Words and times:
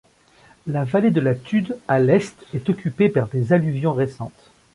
La 0.65 0.83
vallée 0.83 1.11
de 1.11 1.21
la 1.21 1.35
Tude, 1.35 1.77
à 1.87 1.99
l'est, 1.99 2.35
est 2.55 2.67
occupée 2.71 3.07
par 3.09 3.27
des 3.27 3.53
alluvions 3.53 3.93
récentes. 3.93 4.49